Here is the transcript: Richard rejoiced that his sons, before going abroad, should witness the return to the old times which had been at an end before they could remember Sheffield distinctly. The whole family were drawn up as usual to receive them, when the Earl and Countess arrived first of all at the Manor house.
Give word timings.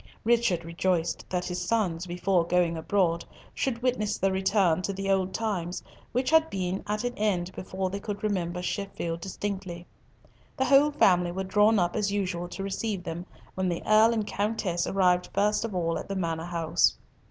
Richard 0.23 0.65
rejoiced 0.65 1.29
that 1.29 1.45
his 1.45 1.61
sons, 1.61 2.07
before 2.07 2.43
going 2.43 2.75
abroad, 2.75 3.23
should 3.53 3.83
witness 3.83 4.17
the 4.17 4.31
return 4.31 4.81
to 4.81 4.91
the 4.91 5.11
old 5.11 5.31
times 5.31 5.83
which 6.11 6.31
had 6.31 6.49
been 6.49 6.81
at 6.87 7.03
an 7.03 7.13
end 7.19 7.51
before 7.53 7.91
they 7.91 7.99
could 7.99 8.23
remember 8.23 8.63
Sheffield 8.63 9.21
distinctly. 9.21 9.85
The 10.57 10.65
whole 10.65 10.89
family 10.89 11.31
were 11.31 11.43
drawn 11.43 11.77
up 11.77 11.95
as 11.95 12.11
usual 12.11 12.47
to 12.47 12.63
receive 12.63 13.03
them, 13.03 13.27
when 13.53 13.69
the 13.69 13.83
Earl 13.85 14.11
and 14.11 14.25
Countess 14.25 14.87
arrived 14.87 15.29
first 15.35 15.63
of 15.63 15.75
all 15.75 15.99
at 15.99 16.07
the 16.07 16.15
Manor 16.15 16.45
house. 16.45 16.97